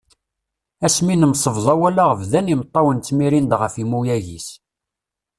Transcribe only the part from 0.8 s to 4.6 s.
Ass mi nemsebḍa walaɣ bdan imeṭṭawen ttmirin-d ɣef imuyag-is.